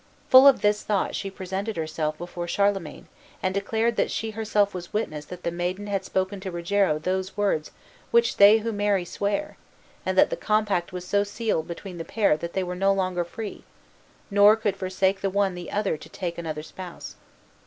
Full 0.29 0.47
of 0.47 0.61
this 0.61 0.81
thought 0.81 1.13
she 1.13 1.29
presented 1.29 1.77
herself 1.77 2.17
before 2.17 2.47
Charlemagne, 2.47 3.07
and 3.43 3.53
declared 3.53 3.97
that 3.97 4.09
she 4.09 4.31
herself 4.31 4.73
was 4.73 4.91
witness 4.91 5.25
that 5.25 5.43
the 5.43 5.51
maiden 5.51 5.85
had 5.85 6.03
spoken 6.03 6.39
to 6.39 6.49
Rogero 6.49 6.97
those 6.97 7.37
words 7.37 7.69
which 8.09 8.37
they 8.37 8.57
who 8.57 8.71
marry 8.71 9.05
swear; 9.05 9.57
and 10.03 10.17
that 10.17 10.31
the 10.31 10.35
compact 10.35 10.91
was 10.91 11.05
so 11.05 11.23
sealed 11.23 11.67
between 11.67 11.99
the 11.99 12.03
pair 12.03 12.35
that 12.35 12.53
they 12.53 12.63
were 12.63 12.73
no 12.73 12.91
longer 12.91 13.23
free, 13.23 13.63
nor 14.31 14.55
could 14.55 14.75
forsake 14.75 15.21
the 15.21 15.29
one 15.29 15.53
the 15.53 15.69
other 15.69 15.97
to 15.97 16.09
take 16.09 16.39
another 16.39 16.63
spouse. 16.63 17.15